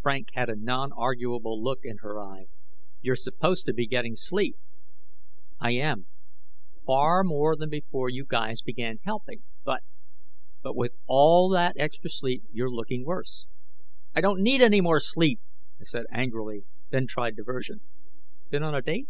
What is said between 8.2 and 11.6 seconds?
guys began helping, but" "But with all